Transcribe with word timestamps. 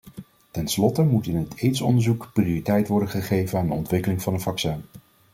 Tenslotte 0.51 1.01
moet 1.03 1.27
in 1.27 1.35
het 1.35 1.55
aids-onderzoek 1.61 2.29
prioriteit 2.33 2.87
worden 2.87 3.09
gegeven 3.09 3.59
aan 3.59 3.67
de 3.67 3.73
ontwikkeling 3.73 4.21
van 4.21 4.33
een 4.33 4.41
vaccin. 4.41 4.81